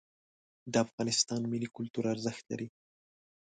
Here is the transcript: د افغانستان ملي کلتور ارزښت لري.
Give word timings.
د 0.71 0.73
افغانستان 0.85 1.41
ملي 1.51 1.69
کلتور 1.75 2.03
ارزښت 2.13 2.43
لري. 2.51 2.67